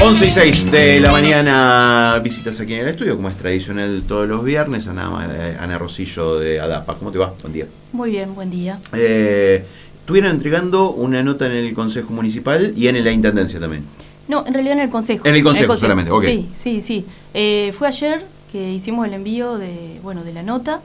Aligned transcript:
11 0.00 0.24
y 0.24 0.28
6 0.28 0.70
de 0.70 1.00
la 1.00 1.10
mañana, 1.10 2.20
visitas 2.22 2.60
aquí 2.60 2.74
en 2.74 2.80
el 2.80 2.88
estudio, 2.88 3.16
como 3.16 3.28
es 3.28 3.36
tradicional 3.36 4.04
todos 4.06 4.28
los 4.28 4.44
viernes. 4.44 4.86
Ana, 4.86 5.28
eh, 5.28 5.56
Ana 5.60 5.76
Rosillo 5.76 6.38
de 6.38 6.60
ADAPA. 6.60 6.96
¿Cómo 6.96 7.10
te 7.10 7.18
va? 7.18 7.34
Buen 7.40 7.52
día. 7.52 7.66
Muy 7.92 8.10
bien, 8.10 8.34
buen 8.36 8.50
día. 8.50 8.78
Eh, 8.92 9.64
estuvieron 9.98 10.30
entregando 10.30 10.92
una 10.92 11.22
nota 11.24 11.46
en 11.46 11.52
el 11.52 11.74
Consejo 11.74 12.12
Municipal 12.12 12.72
y 12.76 12.86
en 12.86 13.02
la 13.02 13.10
Intendencia 13.10 13.58
también. 13.58 13.84
No, 14.28 14.46
en 14.46 14.54
realidad 14.54 14.74
en 14.74 14.84
el 14.84 14.90
Consejo. 14.90 15.26
En 15.26 15.34
el 15.34 15.42
Consejo, 15.42 15.76
solamente, 15.76 16.12
ok. 16.12 16.24
Sí, 16.24 16.48
sí, 16.54 16.80
sí. 16.80 17.04
Eh, 17.34 17.74
fue 17.76 17.88
ayer 17.88 18.24
que 18.52 18.72
hicimos 18.72 19.06
el 19.06 19.14
envío 19.14 19.58
de, 19.58 19.98
bueno, 20.02 20.22
de 20.22 20.32
la 20.32 20.44
nota. 20.44 20.80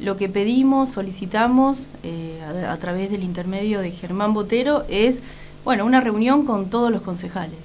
Lo 0.00 0.16
que 0.16 0.28
pedimos, 0.28 0.90
solicitamos 0.90 1.86
a, 2.64 2.72
a 2.72 2.76
través 2.78 3.12
del 3.12 3.22
intermedio 3.22 3.80
de 3.80 3.92
Germán 3.92 4.34
Botero 4.34 4.84
es 4.88 5.20
bueno, 5.64 5.84
una 5.84 6.00
reunión 6.00 6.44
con 6.44 6.70
todos 6.70 6.90
los 6.90 7.02
concejales, 7.02 7.58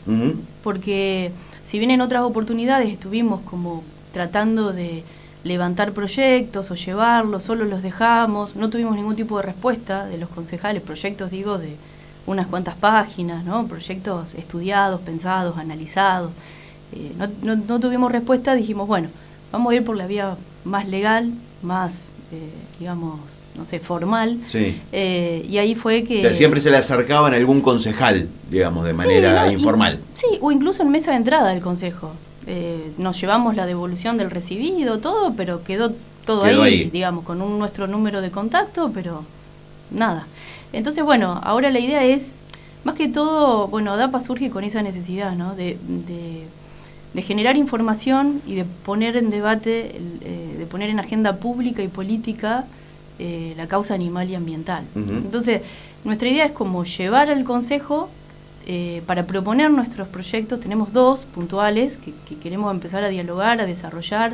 porque 0.63 1.31
si 1.63 1.79
bien 1.79 1.91
en 1.91 2.01
otras 2.01 2.23
oportunidades 2.23 2.91
estuvimos 2.91 3.41
como 3.41 3.83
tratando 4.13 4.73
de 4.73 5.03
levantar 5.43 5.91
proyectos 5.91 6.71
o 6.71 6.75
llevarlos, 6.75 7.43
solo 7.43 7.65
los 7.65 7.83
dejamos, 7.83 8.55
no 8.55 8.69
tuvimos 8.69 8.95
ningún 8.95 9.15
tipo 9.15 9.37
de 9.37 9.43
respuesta 9.43 10.05
de 10.05 10.17
los 10.17 10.29
concejales, 10.29 10.81
proyectos 10.81 11.31
digo 11.31 11.57
de 11.57 11.75
unas 12.25 12.47
cuantas 12.47 12.75
páginas, 12.75 13.45
¿no? 13.45 13.67
proyectos 13.67 14.33
estudiados, 14.33 15.01
pensados, 15.01 15.57
analizados. 15.57 16.31
Eh, 16.93 17.11
no, 17.43 17.55
no 17.55 17.79
tuvimos 17.79 18.11
respuesta, 18.11 18.55
dijimos, 18.55 18.87
bueno, 18.87 19.09
vamos 19.51 19.71
a 19.71 19.75
ir 19.75 19.85
por 19.85 19.95
la 19.95 20.07
vía 20.07 20.35
más 20.63 20.87
legal, 20.87 21.31
más 21.61 22.09
digamos, 22.79 23.19
no 23.55 23.65
sé, 23.65 23.79
formal. 23.79 24.39
Eh, 24.91 25.45
y 25.47 25.57
ahí 25.57 25.75
fue 25.75 26.03
que... 26.03 26.33
siempre 26.33 26.59
se 26.59 26.71
le 26.71 26.77
acercaban 26.77 27.33
a 27.33 27.37
algún 27.37 27.61
concejal, 27.61 28.27
digamos, 28.49 28.85
de 28.85 28.93
manera 28.93 29.51
informal. 29.51 29.99
sí, 30.13 30.27
o 30.41 30.51
incluso 30.51 30.83
en 30.83 30.89
mesa 30.89 31.11
de 31.11 31.17
entrada 31.17 31.49
del 31.49 31.61
consejo. 31.61 32.11
Eh, 32.47 32.91
nos 32.97 33.19
llevamos 33.19 33.55
la 33.55 33.65
devolución 33.65 34.17
del 34.17 34.29
recibido, 34.29 34.99
todo, 34.99 35.33
pero 35.35 35.63
quedó 35.63 35.93
todo 36.25 36.43
ahí, 36.43 36.89
digamos, 36.91 37.23
con 37.23 37.41
un, 37.41 37.57
nuestro 37.57 37.87
número 37.87 38.21
de 38.21 38.31
contacto, 38.31 38.91
pero 38.93 39.23
nada. 39.91 40.27
Entonces, 40.73 41.03
bueno, 41.03 41.39
ahora 41.43 41.71
la 41.71 41.79
idea 41.79 42.03
es, 42.03 42.35
más 42.83 42.95
que 42.95 43.07
todo, 43.07 43.67
bueno, 43.67 43.93
ADAPA 43.93 44.21
surge 44.21 44.49
con 44.49 44.63
esa 44.63 44.81
necesidad, 44.81 45.35
¿no? 45.35 45.55
de 45.55 45.77
de 45.87 46.43
generar 47.21 47.57
información 47.57 48.41
y 48.45 48.55
de 48.55 48.65
poner 48.65 49.15
en 49.17 49.29
debate, 49.29 49.95
eh, 50.21 50.55
de 50.57 50.65
poner 50.65 50.89
en 50.89 50.99
agenda 50.99 51.37
pública 51.37 51.81
y 51.81 51.87
política 51.87 52.65
eh, 53.19 53.53
la 53.55 53.67
causa 53.67 53.93
animal 53.93 54.29
y 54.29 54.35
ambiental. 54.35 54.83
Entonces, 54.95 55.61
nuestra 56.03 56.27
idea 56.27 56.45
es 56.45 56.51
como 56.51 56.83
llevar 56.83 57.29
al 57.29 57.43
Consejo 57.45 58.09
eh, 58.67 59.01
para 59.05 59.25
proponer 59.25 59.71
nuestros 59.71 60.07
proyectos. 60.07 60.59
Tenemos 60.59 60.91
dos 60.91 61.25
puntuales 61.25 61.97
que, 61.97 62.35
queremos 62.37 62.73
empezar 62.73 63.03
a 63.03 63.09
dialogar, 63.09 63.61
a 63.61 63.65
desarrollar 63.65 64.33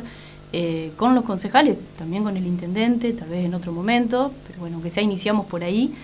con 0.98 1.14
los 1.14 1.24
concejales, 1.24 1.78
también 1.96 2.24
con 2.24 2.36
el 2.36 2.46
intendente, 2.46 3.14
tal 3.14 3.30
vez 3.30 3.46
en 3.46 3.54
otro 3.54 3.72
momento, 3.72 4.30
pero 4.46 4.60
bueno, 4.60 4.76
aunque 4.76 4.90
sea 4.90 5.02
iniciamos 5.02 5.46
por 5.46 5.64
ahí. 5.64 5.94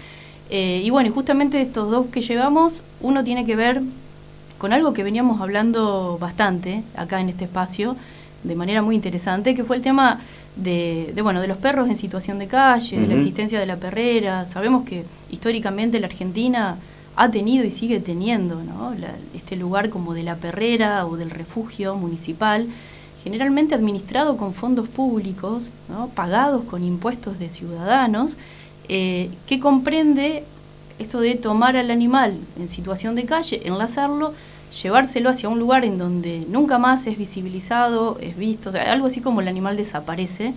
y 0.48 0.88
bueno, 0.88 1.12
justamente 1.12 1.60
estos 1.60 1.90
dos 1.90 2.06
que 2.06 2.22
llevamos, 2.22 2.80
uno 3.02 3.22
tiene 3.24 3.44
que 3.44 3.56
ver 3.56 3.82
con 4.59 4.73
algo 4.73 4.92
que 4.92 5.03
veníamos 5.05 5.41
hablando 5.41 6.19
bastante 6.20 6.83
acá 6.97 7.20
en 7.20 7.28
este 7.28 7.45
espacio, 7.45 7.97
de 8.42 8.55
manera 8.55 8.83
muy 8.83 8.95
interesante, 8.95 9.55
que 9.55 9.64
fue 9.64 9.77
el 9.77 9.83
tema 9.83 10.20
de, 10.56 11.14
bueno, 11.23 11.41
de 11.41 11.48
los 11.48 11.56
perros 11.59 11.89
en 11.89 11.97
situación 11.97 12.39
de 12.39 12.47
calle, 12.47 13.01
de 13.01 13.06
la 13.06 13.14
existencia 13.14 13.59
de 13.61 13.67
la 13.67 13.77
perrera. 13.77 14.47
Sabemos 14.47 14.84
que 14.84 15.05
históricamente 15.31 16.01
la 16.01 16.06
Argentina 16.06 16.77
ha 17.17 17.31
tenido 17.31 17.64
y 17.64 17.70
sigue 17.70 18.01
teniendo 18.01 18.61
este 19.34 19.56
lugar 19.56 19.91
como 19.91 20.14
de 20.14 20.23
la 20.23 20.36
perrera 20.36 21.06
o 21.06 21.17
del 21.17 21.31
refugio 21.31 21.97
municipal, 21.97 22.67
generalmente 23.25 23.75
administrado 23.75 24.36
con 24.36 24.55
fondos 24.55 24.89
públicos, 24.89 25.70
pagados 26.14 26.64
con 26.64 26.85
impuestos 26.85 27.39
de 27.39 27.51
ciudadanos, 27.51 28.36
eh, 28.89 29.30
que 29.47 29.61
comprende 29.61 30.45
esto 30.98 31.20
de 31.20 31.35
tomar 31.35 31.77
al 31.77 31.91
animal 31.91 32.36
en 32.59 32.69
situación 32.69 33.14
de 33.14 33.25
calle, 33.25 33.63
enlazarlo, 33.64 34.35
llevárselo 34.83 35.31
hacia 35.31 35.48
un 35.48 35.59
lugar 35.59 35.85
en 35.85 35.98
donde 35.98 36.45
nunca 36.48 36.79
más 36.79 37.07
es 37.07 37.17
visibilizado, 37.17 38.19
es 38.20 38.36
visto, 38.36 38.73
sea, 38.73 38.92
algo 38.92 39.07
así 39.07 39.20
como 39.20 39.41
el 39.41 39.48
animal 39.48 39.77
desaparece, 39.77 40.55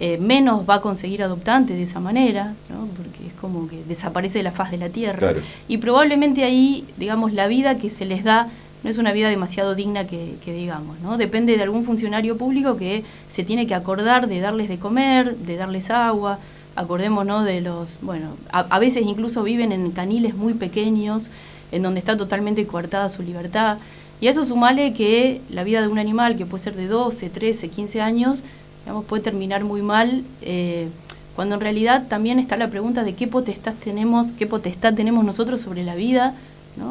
eh, 0.00 0.16
menos 0.18 0.68
va 0.68 0.76
a 0.76 0.80
conseguir 0.80 1.22
adoptantes 1.22 1.76
de 1.76 1.82
esa 1.82 1.98
manera, 1.98 2.54
¿no? 2.68 2.86
porque 2.96 3.26
es 3.26 3.32
como 3.40 3.68
que 3.68 3.82
desaparece 3.84 4.38
de 4.38 4.44
la 4.44 4.52
faz 4.52 4.70
de 4.70 4.78
la 4.78 4.90
tierra. 4.90 5.32
Y 5.66 5.78
probablemente 5.78 6.44
ahí, 6.44 6.84
digamos, 6.96 7.32
la 7.32 7.48
vida 7.48 7.78
que 7.78 7.90
se 7.90 8.04
les 8.04 8.22
da 8.22 8.48
no 8.84 8.90
es 8.90 8.98
una 8.98 9.12
vida 9.12 9.28
demasiado 9.28 9.74
digna 9.74 10.06
que, 10.06 10.36
digamos, 10.46 11.00
¿no? 11.00 11.18
Depende 11.18 11.56
de 11.56 11.62
algún 11.64 11.84
funcionario 11.84 12.38
público 12.38 12.76
que 12.76 13.02
se 13.28 13.42
tiene 13.42 13.66
que 13.66 13.74
acordar 13.74 14.28
de 14.28 14.40
darles 14.40 14.68
de 14.68 14.78
comer, 14.78 15.36
de 15.36 15.56
darles 15.56 15.90
agua, 15.90 16.38
acordémonos 16.78 17.44
de 17.44 17.60
los, 17.60 17.98
bueno, 18.02 18.30
a, 18.50 18.78
veces 18.78 19.04
incluso 19.04 19.42
viven 19.42 19.72
en 19.72 19.90
caniles 19.90 20.34
muy 20.34 20.54
pequeños, 20.54 21.28
en 21.72 21.82
donde 21.82 21.98
está 21.98 22.16
totalmente 22.16 22.66
coartada 22.66 23.10
su 23.10 23.22
libertad. 23.22 23.78
Y 24.20 24.28
a 24.28 24.30
eso 24.30 24.44
sumale 24.44 24.94
que 24.94 25.40
la 25.50 25.64
vida 25.64 25.80
de 25.80 25.88
un 25.88 25.98
animal, 25.98 26.36
que 26.36 26.46
puede 26.46 26.64
ser 26.64 26.76
de 26.76 26.86
12, 26.86 27.30
13, 27.30 27.68
15 27.68 28.00
años, 28.00 28.42
digamos, 28.84 29.04
puede 29.04 29.22
terminar 29.22 29.64
muy 29.64 29.82
mal, 29.82 30.22
eh, 30.42 30.88
cuando 31.34 31.56
en 31.56 31.60
realidad 31.60 32.06
también 32.08 32.38
está 32.38 32.56
la 32.56 32.68
pregunta 32.68 33.02
de 33.02 33.14
qué 33.14 33.26
potestad 33.26 33.74
tenemos, 33.82 34.32
qué 34.32 34.46
potestad 34.46 34.94
tenemos 34.94 35.24
nosotros 35.24 35.60
sobre 35.60 35.84
la 35.84 35.94
vida 35.94 36.34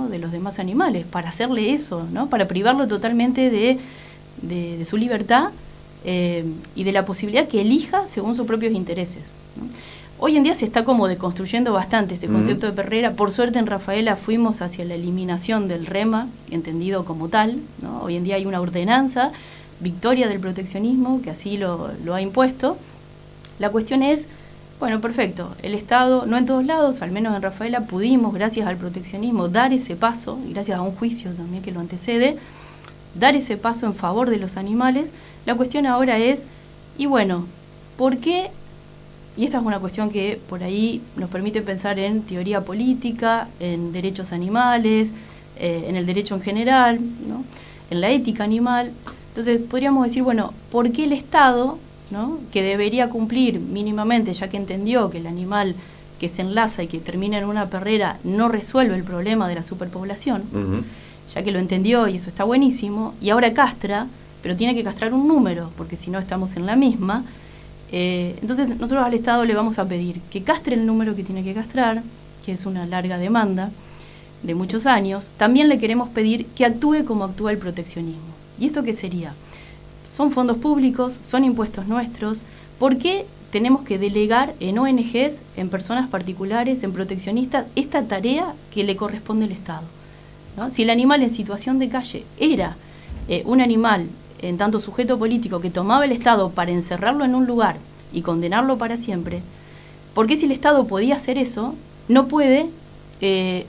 de 0.10 0.20
los 0.20 0.34
demás 0.34 0.60
animales, 0.60 1.06
para 1.06 1.30
hacerle 1.30 1.74
eso, 1.74 2.06
¿no? 2.12 2.28
para 2.28 2.48
privarlo 2.48 2.90
totalmente 2.90 3.50
de, 3.50 3.80
de, 4.42 4.84
su 4.84 4.98
libertad 4.98 5.52
eh, 6.04 6.44
y 6.76 6.84
de 6.84 6.92
la 6.92 7.06
posibilidad 7.06 7.48
que 7.48 7.62
elija 7.62 8.06
según 8.06 8.36
sus 8.36 8.46
propios 8.46 8.74
intereses. 8.74 9.24
Hoy 10.20 10.36
en 10.36 10.42
día 10.42 10.56
se 10.56 10.66
está 10.66 10.84
como 10.84 11.08
deconstruyendo 11.08 11.74
bastante 11.74 12.16
este 12.16 12.26
concepto 12.28 12.66
de 12.66 12.72
perrera. 12.72 13.12
Por 13.12 13.32
suerte 13.32 13.60
en 13.60 13.68
Rafaela 13.68 14.16
fuimos 14.16 14.64
hacia 14.64 14.84
la 14.84 14.96
eliminación 14.96 15.68
del 15.68 15.86
REMA, 15.86 16.28
entendido 16.50 17.06
como 17.06 17.30
tal. 17.30 17.60
Hoy 18.02 18.16
en 18.16 18.24
día 18.24 18.36
hay 18.38 18.48
una 18.48 18.60
ordenanza, 18.60 19.32
victoria 19.80 20.28
del 20.28 20.40
proteccionismo, 20.40 21.22
que 21.22 21.30
así 21.30 21.58
lo, 21.58 21.92
ha 22.12 22.22
impuesto. 22.22 22.78
La 23.60 23.70
cuestión 23.70 24.02
es, 24.02 24.28
bueno, 24.80 25.02
perfecto, 25.02 25.56
el 25.62 25.76
Estado, 25.76 26.26
no 26.26 26.36
en 26.36 26.48
todos 26.48 26.66
lados, 26.66 27.04
al 27.04 27.12
menos 27.12 27.36
en 27.36 27.44
Rafaela, 27.44 27.82
pudimos, 27.82 28.34
gracias 28.34 28.66
al 28.66 28.78
proteccionismo, 28.78 29.50
dar 29.50 29.72
ese 29.72 29.96
paso, 29.96 30.40
y 30.48 30.54
gracias 30.54 30.80
a 30.80 30.82
un 30.82 30.96
juicio 30.96 31.30
también 31.34 31.62
que 31.62 31.72
lo 31.72 31.80
antecede, 31.80 32.38
dar 33.14 33.36
ese 33.36 33.56
paso 33.56 33.86
en 33.86 33.94
favor 33.94 34.32
de 34.32 34.38
los 34.38 34.58
animales. 34.58 35.12
La 35.46 35.54
cuestión 35.54 35.86
ahora 35.86 36.18
es, 36.18 36.46
y 36.98 37.06
bueno, 37.06 37.46
¿por 37.98 38.18
qué 38.18 38.50
y 39.38 39.46
esta 39.46 39.60
es 39.60 39.64
una 39.64 39.80
cuestión 39.80 40.10
que 40.10 40.40
por 40.50 40.64
ahí 40.64 41.02
nos 41.16 41.30
permite 41.30 41.62
pensar 41.62 42.00
en 42.00 42.24
teoría 42.24 42.66
política, 42.66 43.48
en 43.60 43.94
derechos 43.94 44.32
animales, 44.32 45.14
eh, 45.58 45.86
en 45.88 45.96
el 45.96 46.08
derecho 46.08 46.36
en 46.36 46.42
general, 46.42 47.00
¿no? 47.00 47.44
en 47.92 48.02
la 48.02 48.10
ética 48.10 48.44
animal. 48.44 48.92
Entonces 49.30 49.62
podríamos 49.62 50.06
decir, 50.06 50.24
bueno, 50.24 50.54
¿por 50.72 50.92
qué 50.92 51.04
el 51.04 51.14
Estado, 51.14 51.78
¿no? 52.10 52.40
que 52.52 52.64
debería 52.64 53.10
cumplir 53.10 53.60
mínimamente, 53.60 54.34
ya 54.34 54.50
que 54.50 54.58
entendió 54.58 55.12
que 55.12 55.20
el 55.20 55.28
animal 55.28 55.76
que 56.20 56.30
se 56.30 56.42
enlaza 56.42 56.82
y 56.82 56.88
que 56.88 56.98
termina 56.98 57.38
en 57.38 57.46
una 57.46 57.70
perrera 57.70 58.18
no 58.24 58.50
resuelve 58.50 58.96
el 58.96 59.04
problema 59.04 59.48
de 59.48 59.54
la 59.54 59.64
superpoblación, 59.64 60.44
ya 61.32 61.44
que 61.44 61.52
lo 61.52 61.60
entendió 61.60 62.08
y 62.08 62.16
eso 62.16 62.30
está 62.30 62.44
buenísimo, 62.44 63.14
y 63.22 63.30
ahora 63.30 63.54
castra, 63.54 64.08
pero 64.42 64.56
tiene 64.56 64.74
que 64.74 64.84
castrar 64.84 65.14
un 65.14 65.28
número, 65.28 65.70
porque 65.78 65.96
si 65.96 66.10
no 66.10 66.18
estamos 66.18 66.56
en 66.56 66.66
la 66.66 66.76
misma, 66.76 67.24
eh, 67.92 68.38
entonces 68.42 68.70
nosotros 68.70 69.06
al 69.06 69.14
Estado 69.14 69.46
le 69.46 69.54
vamos 69.54 69.80
a 69.80 69.86
pedir 69.88 70.20
que 70.30 70.44
castre 70.44 70.76
el 70.76 70.86
número 70.86 71.16
que 71.16 71.24
tiene 71.24 71.44
que 71.44 71.54
castrar, 71.54 72.04
que 72.46 72.54
es 72.54 72.66
una 72.66 72.86
larga 72.86 73.18
demanda 73.18 73.72
de 74.44 74.56
muchos 74.56 74.86
años. 74.86 75.28
También 75.38 75.70
le 75.70 75.80
queremos 75.80 76.10
pedir 76.10 76.46
que 76.48 76.66
actúe 76.66 77.06
como 77.06 77.24
actúa 77.24 77.52
el 77.52 77.58
proteccionismo. 77.58 78.22
¿Y 78.60 78.66
esto 78.66 78.84
qué 78.84 78.94
sería? 78.94 79.34
Son 80.10 80.32
fondos 80.32 80.58
públicos, 80.58 81.20
son 81.24 81.44
impuestos 81.44 81.88
nuestros. 81.88 82.40
¿Por 82.80 82.98
qué 82.98 83.26
tenemos 83.52 83.84
que 83.84 83.98
delegar 83.98 84.54
en 84.60 84.80
ONGs, 84.80 85.42
en 85.56 85.70
personas 85.70 86.10
particulares, 86.10 86.84
en 86.84 86.92
proteccionistas, 86.92 87.66
esta 87.76 88.04
tarea 88.04 88.54
que 88.74 88.84
le 88.84 88.96
corresponde 88.96 89.46
al 89.46 89.52
Estado? 89.52 89.84
Si 90.72 90.84
el 90.84 90.90
animal 90.90 91.22
en 91.22 91.30
situación 91.30 91.78
de 91.78 91.88
calle 91.88 92.26
era 92.40 92.76
eh, 93.30 93.44
un 93.46 93.62
animal 93.62 94.08
en 94.42 94.58
tanto 94.58 94.80
sujeto 94.80 95.18
político 95.18 95.60
que 95.60 95.70
tomaba 95.70 96.06
el 96.06 96.12
Estado 96.12 96.50
para 96.50 96.72
encerrarlo 96.72 97.26
en 97.26 97.36
un 97.36 97.46
lugar 97.46 97.78
y 98.14 98.22
condenarlo 98.22 98.78
para 98.78 98.98
siempre, 98.98 99.42
¿por 100.14 100.28
qué 100.28 100.38
si 100.38 100.46
el 100.46 100.52
Estado 100.52 100.88
podía 100.88 101.16
hacer 101.16 101.38
eso, 101.38 101.76
no 102.08 102.28
puede 102.28 102.68
eh, 103.22 103.66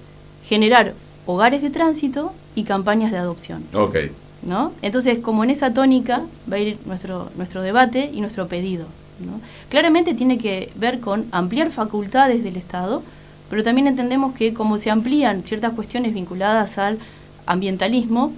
generar 0.47 0.94
hogares 1.26 1.62
de 1.62 1.70
tránsito 1.70 2.32
y 2.55 2.65
campañas 2.65 3.11
de 3.11 3.19
adopción? 3.19 3.65
Ok. 3.73 3.97
¿no? 4.43 4.73
Entonces, 4.82 5.19
como 5.19 5.44
en 5.44 5.50
esa 5.50 5.75
tónica 5.75 6.23
va 6.50 6.56
a 6.56 6.61
ir 6.61 6.79
nuestro, 6.87 7.31
nuestro 7.37 7.62
debate 7.62 8.11
y 8.12 8.21
nuestro 8.21 8.47
pedido. 8.47 8.87
¿no? 9.19 9.41
Claramente 9.69 10.14
tiene 10.14 10.38
que 10.38 10.71
ver 10.76 11.00
con 11.00 11.26
ampliar 11.32 11.71
facultades 11.71 12.44
del 12.44 12.56
Estado 12.56 13.03
pero 13.50 13.64
también 13.64 13.87
entendemos 13.87 14.35
que 14.35 14.53
como 14.53 14.79
se 14.79 14.91
amplían 14.91 15.43
ciertas 15.43 15.73
cuestiones 15.73 16.14
vinculadas 16.14 16.79
al 16.79 16.99
ambientalismo, 17.47 18.32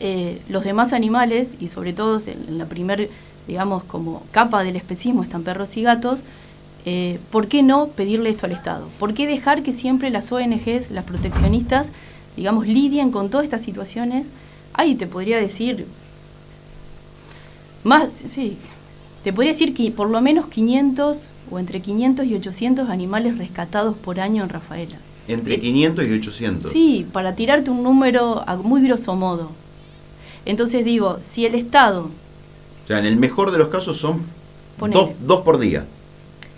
eh, 0.00 0.40
los 0.48 0.64
demás 0.64 0.92
animales, 0.92 1.54
y 1.60 1.68
sobre 1.68 1.92
todo 1.92 2.20
en, 2.26 2.58
la 2.58 2.64
primer, 2.64 3.10
digamos, 3.46 3.84
como 3.84 4.22
capa 4.32 4.64
del 4.64 4.76
especismo 4.76 5.22
están 5.22 5.42
perros 5.42 5.76
y 5.76 5.82
gatos, 5.82 6.22
eh, 6.86 7.20
¿por 7.30 7.48
qué 7.48 7.62
no 7.62 7.88
pedirle 7.88 8.30
esto 8.30 8.46
al 8.46 8.52
Estado? 8.52 8.88
¿Por 8.98 9.12
qué 9.12 9.26
dejar 9.26 9.62
que 9.62 9.74
siempre 9.74 10.08
las 10.08 10.32
ONGs, 10.32 10.90
las 10.90 11.04
proteccionistas, 11.04 11.92
digamos, 12.36 12.66
lidien 12.66 13.10
con 13.10 13.28
todas 13.28 13.44
estas 13.44 13.62
situaciones? 13.62 14.28
Ahí 14.72 14.94
te 14.94 15.06
podría 15.06 15.36
decir, 15.36 15.86
más, 17.84 18.08
sí, 18.14 18.56
te 19.22 19.32
podría 19.34 19.52
decir 19.52 19.74
que 19.74 19.90
por 19.90 20.08
lo 20.08 20.20
menos 20.22 20.46
500 20.46 21.28
o 21.50 21.58
entre 21.58 21.80
500 21.80 22.24
y 22.26 22.34
800 22.36 22.88
animales 22.88 23.36
rescatados 23.36 23.96
por 23.96 24.18
año 24.20 24.44
en 24.44 24.48
Rafaela. 24.48 24.96
Entre 25.28 25.60
500 25.60 26.06
y 26.06 26.12
800. 26.12 26.72
Sí, 26.72 27.06
para 27.12 27.34
tirarte 27.34 27.70
un 27.70 27.82
número 27.82 28.42
a 28.48 28.56
muy 28.56 28.82
grosso 28.82 29.14
modo. 29.14 29.50
Entonces 30.44 30.84
digo, 30.84 31.18
si 31.22 31.46
el 31.46 31.54
Estado... 31.54 32.10
O 32.84 32.86
sea, 32.86 32.98
en 32.98 33.06
el 33.06 33.16
mejor 33.16 33.50
de 33.52 33.58
los 33.58 33.68
casos 33.68 33.98
son 33.98 34.22
dos, 35.20 35.40
por 35.42 35.58
día. 35.58 35.84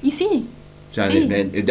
Y 0.02 0.10
sí. 0.10 0.46
O 0.90 0.94
sea, 0.94 1.08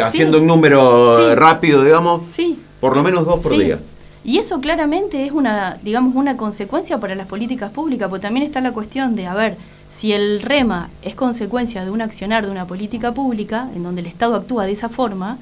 haciendo 0.06 0.40
un 0.40 0.48
número 0.48 1.36
rápido, 1.36 1.84
digamos, 1.84 2.28
sí. 2.28 2.60
por 2.80 2.96
lo 2.96 3.04
menos 3.04 3.26
dos 3.26 3.42
por 3.42 3.58
día. 3.58 3.80
Y 4.24 4.38
eso 4.38 4.62
claramente 4.62 5.26
es 5.26 5.32
una, 5.32 5.80
digamos, 5.82 6.16
una 6.16 6.38
consecuencia 6.38 7.00
para 7.00 7.16
las 7.16 7.28
políticas 7.28 7.72
públicas, 7.72 8.08
porque 8.10 8.22
también 8.22 8.46
está 8.46 8.62
la 8.62 8.72
cuestión 8.72 9.16
de, 9.16 9.26
a 9.26 9.34
ver, 9.34 9.58
si 9.90 10.14
el 10.14 10.42
REMA 10.42 10.90
es 11.02 11.16
consecuencia 11.16 11.84
de 11.84 11.92
un 11.92 12.02
accionar 12.02 12.46
de 12.46 12.52
una 12.52 12.66
política 12.66 13.14
pública, 13.14 13.68
en 13.76 13.84
donde 13.84 14.02
el 14.02 14.08
Estado 14.08 14.36
actúa 14.36 14.66
de 14.66 14.72
esa 14.74 14.90
forma, 14.90 15.38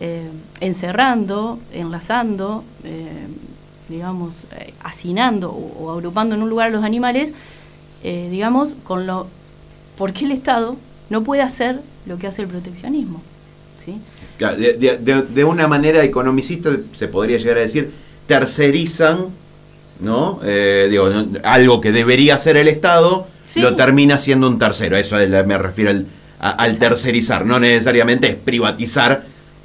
eh, 0.00 0.28
encerrando, 0.60 1.58
enlazando, 1.72 2.64
eh, 2.82 3.28
digamos, 3.88 4.44
eh, 4.58 4.74
hacinando 4.82 5.50
o, 5.50 5.92
agrupando 5.92 6.34
en 6.34 6.42
un 6.42 6.50
lugar 6.50 6.68
a 6.68 6.70
los 6.70 6.84
animales, 6.84 7.32
digamos, 8.02 8.76
con 8.82 9.06
lo, 9.06 9.28
¿por 9.96 10.12
qué 10.12 10.24
el 10.24 10.32
Estado 10.32 10.76
no 11.08 11.22
puede 11.22 11.40
hacer 11.40 11.78
lo 12.04 12.18
que 12.18 12.26
hace 12.26 12.42
el 12.42 12.48
proteccionismo? 12.48 13.22
¿sí? 13.78 14.00
de, 14.40 15.44
una 15.44 15.68
manera 15.68 16.02
economicista 16.02 16.70
se 16.90 17.06
podría 17.06 17.38
llegar 17.38 17.58
a 17.58 17.60
decir, 17.60 17.92
tercerizan 18.26 19.26
¿no? 20.00 20.40
digo, 20.90 21.08
algo 21.44 21.80
que 21.80 21.92
debería 21.92 22.34
hacer 22.34 22.56
el 22.56 22.66
Estado, 22.66 23.28
lo 23.56 23.76
termina 23.76 24.18
siendo 24.18 24.48
un 24.48 24.58
tercero. 24.58 24.96
Eso 24.96 25.16
me 25.46 25.58
refiero 25.58 25.92
al, 26.38 26.78
tercerizar. 26.78 27.46
No 27.46 27.58
necesariamente 27.60 28.28
es 28.28 28.34
privatizar, 28.34 29.22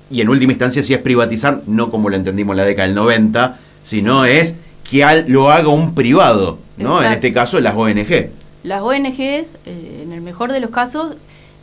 y 0.10 0.22
en 0.22 0.30
última 0.30 0.54
instancia 0.54 0.84
si 0.84 0.94
es 0.94 1.02
privatizar, 1.02 1.62
no 1.68 1.90
como 1.90 2.10
lo 2.10 2.16
entendimos 2.16 2.54
en 2.54 2.58
la 2.58 2.66
década 2.66 2.88
del 2.88 2.96
90, 2.96 3.60
sino 3.88 4.26
es 4.26 4.56
que 4.90 5.06
lo 5.28 5.50
haga 5.50 5.70
un 5.70 5.94
privado, 5.94 6.60
¿no? 6.76 7.02
En 7.02 7.14
este 7.14 7.32
caso 7.32 7.60
las 7.62 7.76
ONG. 7.76 8.30
Las 8.64 8.82
ONGs, 8.82 9.20
eh, 9.66 10.02
en 10.04 10.12
el 10.12 10.22
mejor 10.22 10.52
de 10.52 10.60
los 10.60 10.72
casos, 10.72 11.16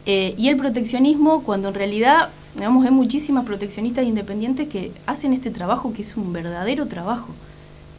eh, 0.06 0.34
y 0.38 0.48
el 0.48 0.56
proteccionismo, 0.56 1.42
cuando 1.42 1.68
en 1.68 1.74
realidad, 1.74 2.30
digamos, 2.54 2.86
hay 2.86 2.92
muchísimas 2.92 3.44
proteccionistas 3.44 4.06
independientes 4.06 4.68
que 4.68 4.92
hacen 5.06 5.34
este 5.34 5.50
trabajo 5.50 5.92
que 5.92 6.00
es 6.00 6.16
un 6.16 6.32
verdadero 6.32 6.86
trabajo 6.86 7.28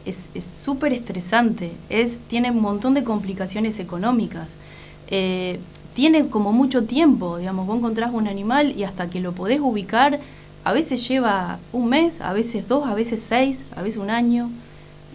es 0.06 0.44
súper 0.44 0.92
estresante, 0.92 1.72
es, 1.88 2.20
tiene 2.28 2.50
un 2.50 2.60
montón 2.60 2.94
de 2.94 3.02
complicaciones 3.02 3.80
económicas, 3.80 4.48
eh, 5.08 5.58
tiene 5.94 6.28
como 6.28 6.52
mucho 6.52 6.84
tiempo, 6.84 7.38
digamos, 7.38 7.66
vos 7.66 7.78
encontrás 7.78 8.12
un 8.12 8.28
animal 8.28 8.74
y 8.76 8.84
hasta 8.84 9.10
que 9.10 9.20
lo 9.20 9.32
podés 9.32 9.60
ubicar, 9.60 10.20
a 10.66 10.72
veces 10.72 11.06
lleva 11.06 11.60
un 11.72 11.88
mes, 11.88 12.20
a 12.20 12.32
veces 12.32 12.66
dos, 12.66 12.88
a 12.88 12.94
veces 12.94 13.22
seis, 13.22 13.62
a 13.76 13.82
veces 13.82 14.00
un 14.00 14.10
año. 14.10 14.50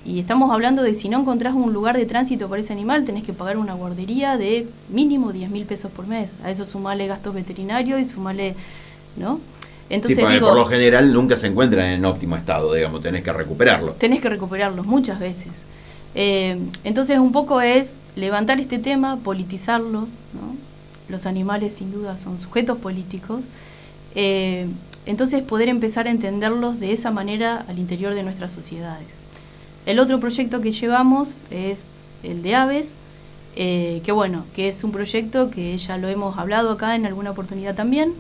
Y 0.06 0.22
estamos 0.22 0.50
hablando 0.50 0.82
de 0.82 0.94
si 0.94 1.10
no 1.10 1.20
encontrás 1.20 1.54
un 1.54 1.74
lugar 1.74 1.98
de 1.98 2.06
tránsito 2.06 2.48
para 2.48 2.62
ese 2.62 2.72
animal, 2.72 3.04
tenés 3.04 3.26
que 3.26 3.34
pagar 3.34 3.58
una 3.58 3.74
guardería 3.74 4.38
de 4.38 4.66
mínimo 4.88 5.34
10 5.34 5.50
mil 5.50 5.66
pesos 5.66 5.92
por 5.92 6.08
mes. 6.08 6.36
A 6.46 6.52
eso 6.52 6.66
sumale 6.66 7.06
gastos 7.06 7.34
veterinarios 7.34 8.00
y 8.00 8.06
sumale, 8.06 8.56
¿no? 9.18 9.42
Entonces, 9.90 10.26
sí, 10.26 10.40
por 10.40 10.56
lo 10.56 10.68
general 10.68 11.12
nunca 11.12 11.36
se 11.36 11.48
encuentran 11.48 11.88
en 11.88 12.06
óptimo 12.06 12.38
estado, 12.38 12.74
digamos, 12.74 13.02
tenés 13.02 13.22
que 13.22 13.34
recuperarlo. 13.34 13.92
Tenés 13.92 14.22
que 14.22 14.30
recuperarlos 14.30 14.86
muchas 14.86 15.20
veces. 15.20 15.52
Eh, 16.16 16.60
entonces 16.86 17.20
un 17.20 17.34
poco 17.34 17.60
es 17.60 17.98
levantar 18.16 18.62
este 18.62 18.80
tema, 18.80 19.18
politizarlo, 19.18 20.08
¿no? 20.32 20.56
Los 21.10 21.26
animales 21.26 21.74
sin 21.74 21.92
duda 21.92 22.16
son 22.16 22.40
sujetos 22.40 22.78
políticos. 22.78 23.42
Eh, 24.16 24.68
entonces 25.06 25.42
poder 25.44 25.70
empezar 25.70 26.08
a 26.08 26.12
entenderlos 26.12 26.80
de 26.80 26.94
esa 26.94 27.12
manera 27.12 27.66
al 27.68 27.80
interior 27.80 28.14
de 28.14 28.24
nuestras 28.24 28.52
sociedades. 28.52 29.08
El 29.86 30.00
otro 30.00 30.20
proyecto 30.20 30.62
que 30.62 30.72
llevamos 30.72 31.34
es 31.50 31.88
el 32.24 32.44
de 32.44 32.56
aves, 32.56 32.94
eh, 33.56 34.02
que 34.06 34.12
bueno, 34.12 34.46
que 34.56 34.70
es 34.70 34.84
un 34.84 34.92
proyecto 34.92 35.50
que 35.50 35.78
ya 35.78 35.98
lo 35.98 36.08
hemos 36.08 36.38
hablado 36.38 36.72
acá 36.72 36.96
en 36.96 37.06
alguna 37.06 37.32
oportunidad 37.32 37.76
también. 37.76 38.14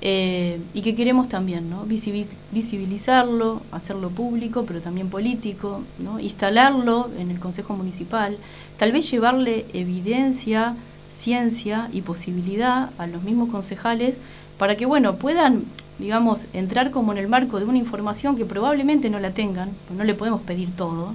Eh, 0.00 0.60
y 0.74 0.82
que 0.82 0.94
queremos 0.94 1.28
también 1.28 1.68
¿no? 1.70 1.84
visibilizarlo, 1.84 3.62
hacerlo 3.72 4.10
público, 4.10 4.64
pero 4.64 4.80
también 4.80 5.10
político, 5.10 5.82
¿no? 5.98 6.20
instalarlo 6.20 7.10
en 7.18 7.32
el 7.32 7.40
Consejo 7.40 7.74
Municipal, 7.74 8.36
tal 8.76 8.92
vez 8.92 9.10
llevarle 9.10 9.66
evidencia, 9.72 10.76
ciencia 11.10 11.88
y 11.92 12.02
posibilidad 12.02 12.90
a 12.96 13.08
los 13.08 13.24
mismos 13.24 13.50
concejales 13.50 14.18
para 14.56 14.76
que 14.76 14.86
bueno 14.86 15.16
puedan 15.16 15.64
digamos 15.98 16.46
entrar 16.52 16.90
como 16.90 17.12
en 17.12 17.18
el 17.18 17.28
marco 17.28 17.58
de 17.58 17.64
una 17.64 17.78
información 17.78 18.36
que 18.36 18.44
probablemente 18.44 19.10
no 19.10 19.18
la 19.18 19.30
tengan, 19.30 19.70
pues 19.86 19.98
no 19.98 20.04
le 20.04 20.14
podemos 20.14 20.42
pedir 20.42 20.70
todo, 20.76 21.14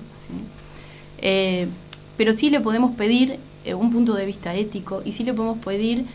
eh, 1.20 1.68
pero 2.18 2.34
sí 2.34 2.50
le 2.50 2.60
podemos 2.60 2.96
pedir 2.96 3.40
eh, 3.66 3.74
un 3.74 3.92
punto 3.92 4.14
de 4.14 4.26
vista 4.26 4.54
ético 4.56 5.02
y 5.06 5.14
sí 5.14 5.24
le 5.24 5.34
podemos 5.34 5.58
pedir 5.60 6.06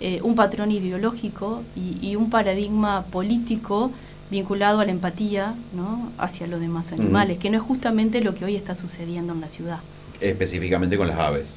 eh, 0.00 0.20
un 0.22 0.34
patrón 0.34 0.72
ideológico 0.72 1.62
y, 1.76 2.16
un 2.16 2.28
paradigma 2.30 3.04
político 3.10 3.92
vinculado 4.30 4.80
a 4.80 4.84
la 4.84 4.90
empatía 4.90 5.54
¿no? 5.74 6.10
hacia 6.18 6.46
los 6.46 6.60
demás 6.60 6.92
animales, 6.92 7.38
que 7.38 7.48
no 7.48 7.56
es 7.56 7.62
justamente 7.62 8.20
lo 8.20 8.34
que 8.34 8.44
hoy 8.44 8.56
está 8.56 8.74
sucediendo 8.74 9.32
en 9.32 9.40
la 9.40 9.48
ciudad. 9.48 9.78
Específicamente 10.20 10.96
con 10.96 11.06
las 11.06 11.18
aves. 11.18 11.54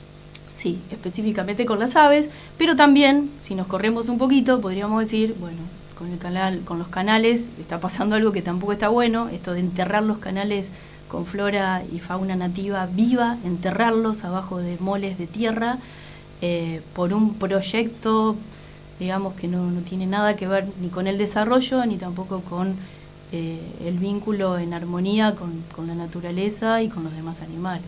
Sí, 0.51 0.80
específicamente 0.92 1.66
con 1.66 1.80
las 1.80 1.95
aves, 1.95 2.30
pero 2.57 2.75
también, 2.75 3.30
si 3.39 3.56
nos 3.56 3.68
corremos 3.68 4.07
un 4.07 4.18
poquito, 4.18 4.62
podríamos 4.62 5.01
decir, 5.01 5.36
bueno, 5.39 5.57
con 6.00 6.13
el 6.13 6.18
canal, 6.18 6.62
con 6.63 6.80
los 6.80 6.88
canales 6.88 7.50
está 7.60 7.81
pasando 7.81 8.16
algo 8.16 8.31
que 8.31 8.42
tampoco 8.42 8.72
está 8.72 8.88
bueno, 8.88 9.28
esto 9.28 9.54
de 9.54 9.60
enterrar 9.60 10.01
los 10.01 10.18
canales 10.19 10.69
con 11.10 11.25
flora 11.25 11.84
y 11.94 12.00
fauna 12.00 12.38
nativa 12.38 12.88
viva, 12.88 13.38
enterrarlos 13.44 14.23
abajo 14.23 14.59
de 14.59 14.78
moles 14.80 15.18
de 15.18 15.28
tierra, 15.28 15.78
eh, 16.42 16.80
por 16.94 17.14
un 17.14 17.33
proyecto, 17.33 18.38
digamos, 18.97 19.33
que 19.33 19.50
no, 19.50 19.69
tiene 19.81 20.07
nada 20.07 20.38
que 20.38 20.47
ver 20.47 20.68
ni 20.80 20.88
con 20.88 21.06
el 21.07 21.18
desarrollo, 21.18 21.85
ni 21.85 21.97
tampoco 21.97 22.40
con 22.42 22.76
eh, 23.33 23.59
el 23.85 23.97
vínculo 23.97 24.57
en 24.57 24.73
armonía 24.73 25.35
con, 25.35 25.88
la 25.88 25.95
naturaleza 25.95 26.81
y 26.81 26.88
con 26.88 27.04
los 27.04 27.14
demás 27.14 27.42
animales. 27.42 27.83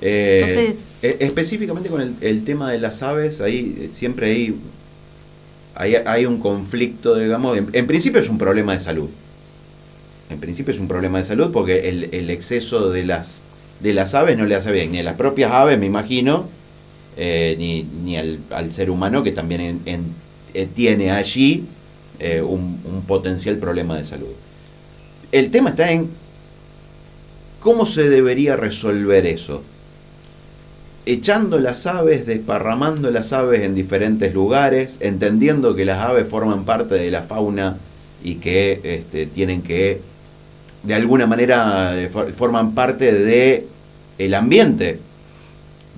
Eh, 0.00 0.42
Entonces, 0.44 0.84
específicamente 1.20 1.88
con 1.88 2.16
el, 2.20 2.44
tema 2.44 2.72
de 2.72 2.78
las 2.80 3.04
aves, 3.04 3.40
ahí 3.40 3.88
siempre 3.92 4.32
hay, 4.32 4.56
hay, 5.74 6.26
un 6.26 6.38
conflicto, 6.38 7.16
digamos, 7.16 7.56
en, 7.56 7.86
principio 7.86 8.20
es 8.20 8.28
un 8.28 8.38
problema 8.38 8.72
de 8.72 8.80
salud. 8.80 9.08
En 10.30 10.38
principio 10.38 10.72
es 10.72 10.80
un 10.80 10.88
problema 10.88 11.18
de 11.18 11.24
salud 11.24 11.50
porque 11.52 11.88
el, 11.88 12.30
exceso 12.30 12.90
de 12.90 13.04
las, 13.04 13.42
de 13.80 13.94
las 13.94 14.14
aves 14.14 14.36
no 14.36 14.46
le 14.46 14.54
hace 14.54 14.72
bien, 14.72 14.92
ni 14.92 14.98
a 14.98 15.02
las 15.02 15.16
propias 15.16 15.50
aves, 15.52 15.78
me 15.78 15.86
imagino, 15.86 16.48
eh, 17.16 17.56
ni, 17.58 18.16
al, 18.16 18.72
ser 18.72 18.90
humano 18.90 19.22
que 19.22 19.32
también 19.32 19.80
eh, 20.54 20.68
tiene 20.74 21.10
allí 21.10 21.64
eh, 22.18 22.40
un, 22.40 23.02
potencial 23.06 23.56
problema 23.56 23.96
de 23.96 24.04
salud. 24.04 24.32
El 25.32 25.50
tema 25.50 25.70
está 25.70 25.90
en 25.90 26.08
cómo 27.60 27.84
se 27.84 28.08
debería 28.08 28.56
resolver 28.56 29.26
eso. 29.26 29.62
Echando 31.04 31.58
las 31.58 31.86
aves, 31.86 32.26
desparramando 32.26 33.10
las 33.10 33.32
aves 33.32 33.62
en 33.62 33.74
diferentes 33.74 34.32
lugares, 34.32 34.98
entendiendo 35.00 35.74
que 35.74 35.84
las 35.84 35.98
aves 35.98 36.28
forman 36.28 36.64
parte 36.64 36.94
de 36.94 37.10
la 37.10 37.22
fauna 37.22 37.78
y 38.22 38.36
que 38.36 38.80
este, 38.84 39.26
tienen 39.26 39.62
que, 39.62 40.00
de 40.84 40.94
alguna 40.94 41.26
manera, 41.26 41.92
forman 42.36 42.72
parte 42.74 43.12
de 43.12 43.66
el 44.18 44.34
ambiente 44.34 45.00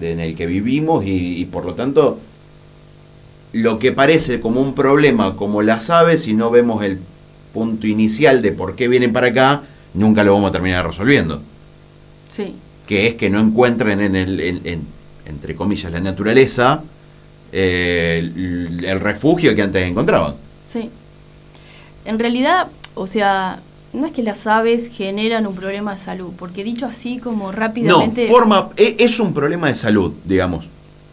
en 0.00 0.20
el 0.20 0.34
que 0.36 0.46
vivimos 0.46 1.04
y, 1.06 1.44
por 1.46 1.64
lo 1.64 1.74
tanto 1.74 2.18
lo 3.52 3.78
que 3.78 3.92
parece 3.92 4.40
como 4.40 4.60
un 4.60 4.74
problema 4.74 5.36
como 5.36 5.62
las 5.62 5.88
aves, 5.88 6.22
si 6.22 6.34
no 6.34 6.50
vemos 6.50 6.82
el 6.82 6.98
punto 7.52 7.86
inicial 7.86 8.42
de 8.42 8.50
por 8.50 8.74
qué 8.74 8.88
vienen 8.88 9.12
para 9.12 9.28
acá, 9.28 9.62
nunca 9.94 10.24
lo 10.24 10.32
vamos 10.32 10.48
a 10.48 10.52
terminar 10.52 10.84
resolviendo. 10.84 11.40
Sí. 12.28 12.56
Que 12.86 13.08
es 13.08 13.14
que 13.14 13.30
no 13.30 13.40
encuentren 13.40 14.00
en 14.00 14.16
el, 14.16 14.80
entre 15.26 15.54
comillas, 15.54 15.90
la 15.90 16.00
naturaleza 16.00 16.82
eh, 17.56 18.18
el, 18.18 18.98
refugio 18.98 19.54
que 19.54 19.62
antes 19.62 19.88
encontraban. 19.88 20.34
Sí. 20.64 20.90
En 22.04 22.18
realidad, 22.18 22.66
o 22.96 23.06
sea, 23.06 23.60
no 23.92 24.06
es 24.06 24.12
que 24.12 24.24
las 24.24 24.48
aves 24.48 24.90
generan 24.92 25.46
un 25.46 25.54
problema 25.54 25.92
de 25.92 26.00
salud, 26.00 26.32
porque 26.36 26.64
dicho 26.64 26.86
así 26.86 27.18
como 27.18 27.52
rápidamente... 27.52 28.24
No, 28.24 28.28
forma, 28.28 28.70
e, 28.76 28.96
es 28.98 29.20
un 29.20 29.32
problema 29.32 29.68
de 29.68 29.76
salud, 29.76 30.12
digamos. 30.24 30.66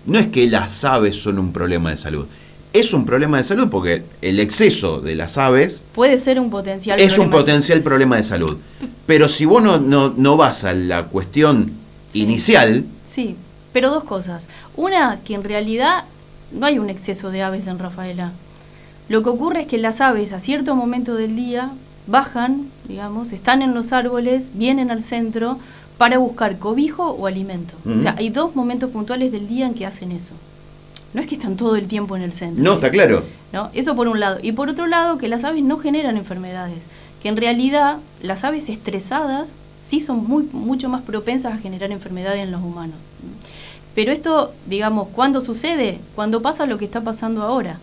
No 0.07 0.17
es 0.17 0.27
que 0.27 0.47
las 0.47 0.83
aves 0.83 1.21
son 1.21 1.37
un 1.37 1.53
problema 1.53 1.91
de 1.91 1.97
salud. 1.97 2.25
Es 2.73 2.93
un 2.93 3.05
problema 3.05 3.37
de 3.37 3.43
salud 3.43 3.67
porque 3.69 4.03
el 4.21 4.39
exceso 4.39 5.01
de 5.01 5.15
las 5.15 5.37
aves... 5.37 5.83
Puede 5.93 6.17
ser 6.17 6.39
un 6.39 6.49
potencial 6.49 6.99
Es 6.99 7.17
un 7.17 7.29
potencial 7.29 7.81
problema 7.81 8.15
de 8.15 8.23
salud. 8.23 8.57
Pero 9.05 9.27
si 9.27 9.45
vos 9.45 9.61
no, 9.61 9.77
no, 9.77 10.37
vas 10.37 10.63
a 10.63 10.73
la 10.73 11.05
cuestión 11.05 11.73
inicial... 12.13 12.85
Sí, 13.09 13.35
pero 13.73 13.89
dos 13.89 14.05
cosas. 14.05 14.47
Una, 14.77 15.19
que 15.25 15.33
en 15.33 15.43
realidad 15.43 16.05
no 16.51 16.65
hay 16.65 16.79
un 16.79 16.89
exceso 16.89 17.29
de 17.29 17.41
aves 17.41 17.67
en 17.67 17.77
Rafaela. 17.77 18.31
Lo 19.09 19.21
que 19.21 19.29
ocurre 19.29 19.61
es 19.61 19.67
que 19.67 19.77
las 19.77 19.99
aves 19.99 20.31
a 20.31 20.39
cierto 20.39 20.73
momento 20.73 21.15
del 21.15 21.35
día 21.35 21.71
bajan, 22.07 22.67
digamos, 22.87 23.33
están 23.33 23.61
en 23.61 23.73
los 23.73 23.91
árboles, 23.91 24.51
vienen 24.53 24.91
al 24.91 25.03
centro 25.03 25.59
para 25.97 26.17
buscar 26.17 26.57
cobijo 26.57 27.11
o 27.11 27.27
alimento. 27.27 27.73
O 27.85 28.01
sea, 28.01 28.15
hay 28.17 28.29
dos 28.29 28.55
momentos 28.55 28.91
puntuales 28.91 29.31
del 29.33 29.47
día 29.49 29.67
en 29.67 29.73
que 29.73 29.85
hacen 29.85 30.11
eso. 30.11 30.35
No 31.13 31.21
es 31.21 31.27
que 31.27 31.35
están 31.35 31.57
todo 31.57 31.75
el 31.75 31.87
tiempo 31.87 32.15
en 32.15 32.21
el 32.21 32.33
centro. 32.33 32.63
No, 32.63 32.73
está 32.73 32.89
claro. 32.89 33.23
¿no? 33.51 33.69
Eso 33.73 33.95
por 33.95 34.07
un 34.07 34.19
lado. 34.19 34.39
Y 34.41 34.53
por 34.53 34.69
otro 34.69 34.87
lado, 34.87 35.17
que 35.17 35.27
las 35.27 35.43
aves 35.43 35.63
no 35.63 35.77
generan 35.77 36.17
enfermedades. 36.17 36.83
Que 37.21 37.29
en 37.29 37.37
realidad 37.37 37.97
las 38.21 38.43
aves 38.43 38.69
estresadas 38.69 39.51
sí 39.81 39.99
son 39.99 40.25
muy, 40.25 40.47
mucho 40.51 40.89
más 40.89 41.01
propensas 41.01 41.53
a 41.53 41.57
generar 41.57 41.91
enfermedades 41.91 42.43
en 42.43 42.51
los 42.51 42.61
humanos. 42.61 42.95
Pero 43.93 44.11
esto, 44.11 44.53
digamos, 44.67 45.09
¿cuándo 45.09 45.41
sucede? 45.41 45.99
Cuando 46.15 46.41
pasa 46.41 46.65
lo 46.65 46.77
que 46.77 46.85
está 46.85 47.01
pasando 47.01 47.43
ahora. 47.43 47.79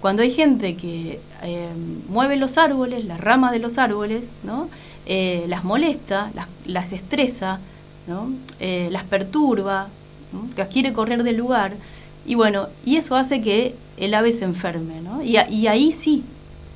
Cuando 0.00 0.22
hay 0.22 0.30
gente 0.30 0.76
que 0.76 1.20
eh, 1.42 1.68
mueve 2.08 2.36
los 2.36 2.56
árboles, 2.56 3.04
las 3.04 3.20
ramas 3.20 3.52
de 3.52 3.58
los 3.58 3.76
árboles, 3.76 4.24
¿no? 4.42 4.68
Eh, 5.04 5.44
las 5.48 5.64
molesta, 5.64 6.30
las, 6.64 6.92
estresa, 6.92 7.60
¿no? 8.06 8.30
Eh, 8.60 8.88
las 8.90 9.04
perturba, 9.04 9.88
las 10.56 10.68
quiere 10.68 10.94
correr 10.94 11.22
del 11.22 11.36
lugar, 11.36 11.74
y 12.26 12.34
bueno, 12.34 12.68
y 12.84 12.96
eso 12.96 13.16
hace 13.16 13.40
que 13.40 13.74
el 13.96 14.14
ave 14.14 14.32
se 14.32 14.44
enferme, 14.44 15.00
¿no? 15.02 15.22
y, 15.22 15.36
y 15.50 15.66
ahí 15.66 15.92
sí 15.92 16.22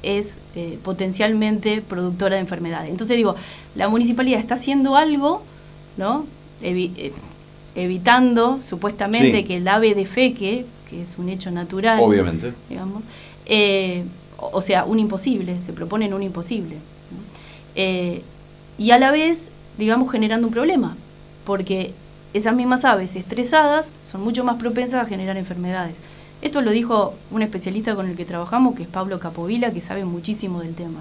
es 0.02 0.36
potencialmente 0.82 1.80
productora 1.80 2.36
de 2.36 2.42
enfermedades. 2.42 2.90
Entonces 2.90 3.16
digo, 3.16 3.34
la 3.74 3.88
municipalidad 3.88 4.38
está 4.38 4.54
haciendo 4.54 4.96
algo, 4.96 5.42
¿no? 5.96 6.26
evitando 7.74 8.60
supuestamente 8.62 9.44
que 9.44 9.56
el 9.56 9.68
ave 9.68 9.94
defeque, 9.94 10.64
que 10.88 11.02
es 11.02 11.18
un 11.18 11.28
hecho 11.28 11.50
natural. 11.50 12.00
Obviamente. 12.02 12.52
Digamos. 12.68 13.02
Eh, 13.46 14.04
o 14.38 14.62
sea, 14.62 14.84
un 14.84 14.98
imposible, 14.98 15.60
se 15.60 15.72
proponen 15.72 16.14
un 16.14 16.22
imposible. 16.22 16.76
Eh, 17.74 18.22
y 18.78 18.90
a 18.90 18.98
la 18.98 19.10
vez, 19.10 19.50
digamos, 19.78 20.10
generando 20.10 20.46
un 20.46 20.52
problema, 20.52 20.96
porque 21.44 21.92
esas 22.34 22.54
mismas 22.54 22.84
aves 22.84 23.16
estresadas 23.16 23.88
son 24.04 24.22
mucho 24.22 24.44
más 24.44 24.56
propensas 24.56 25.02
a 25.02 25.08
generar 25.08 25.36
enfermedades. 25.36 25.94
Esto 26.42 26.60
lo 26.60 26.72
dijo 26.72 27.14
un 27.30 27.40
especialista 27.40 27.94
con 27.94 28.08
el 28.08 28.16
que 28.16 28.24
trabajamos, 28.26 28.74
que 28.74 28.82
es 28.82 28.88
Pablo 28.88 29.18
Capovila, 29.18 29.72
que 29.72 29.80
sabe 29.80 30.04
muchísimo 30.04 30.60
del 30.60 30.74
tema. 30.74 31.00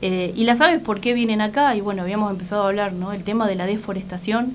Eh, 0.00 0.32
y 0.34 0.44
las 0.44 0.60
aves, 0.60 0.80
¿por 0.80 1.00
qué 1.00 1.14
vienen 1.14 1.40
acá? 1.40 1.76
Y 1.76 1.80
bueno, 1.80 2.02
habíamos 2.02 2.30
empezado 2.32 2.64
a 2.64 2.68
hablar, 2.68 2.92
¿no? 2.92 3.12
El 3.12 3.22
tema 3.22 3.46
de 3.46 3.54
la 3.54 3.66
deforestación, 3.66 4.54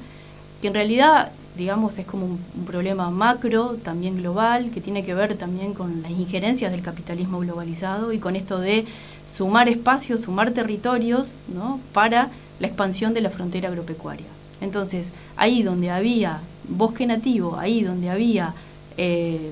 que 0.61 0.67
en 0.67 0.73
realidad 0.73 1.31
digamos, 1.55 1.99
es 1.99 2.05
como 2.05 2.25
un, 2.25 2.39
problema 2.65 3.09
macro, 3.11 3.75
también 3.83 4.17
global, 4.17 4.71
que 4.71 4.81
tiene 4.81 5.05
que 5.05 5.13
ver 5.13 5.35
también 5.35 5.73
con 5.73 6.01
las 6.01 6.11
injerencias 6.11 6.71
del 6.71 6.81
capitalismo 6.81 7.39
globalizado 7.39 8.13
y 8.13 8.19
con 8.19 8.35
esto 8.35 8.59
de 8.59 8.85
sumar 9.27 9.69
espacios, 9.69 10.21
sumar 10.21 10.51
territorios, 10.51 11.33
¿no? 11.53 11.79
para 11.93 12.29
la 12.59 12.67
expansión 12.67 13.13
de 13.13 13.21
la 13.21 13.29
frontera 13.29 13.69
agropecuaria. 13.69 14.25
Entonces, 14.63 15.11
ahí 15.35 15.61
donde 15.63 15.91
había 15.91 16.39
bosque 16.67 17.05
nativo, 17.05 17.57
ahí 17.59 17.83
donde 17.83 18.09
había 18.09 18.53
eh, 18.97 19.51